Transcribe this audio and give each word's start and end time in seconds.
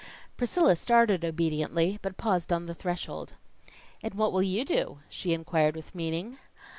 Priscilla 0.35 0.75
started 0.75 1.23
obediently, 1.23 1.99
but 2.01 2.17
paused 2.17 2.51
on 2.51 2.65
the 2.65 2.73
threshold. 2.73 3.33
"And 4.01 4.15
what 4.15 4.33
will 4.33 4.41
you 4.41 4.65
do?" 4.65 4.97
she 5.09 5.31
inquired 5.31 5.75
with 5.75 5.93
meaning. 5.93 6.39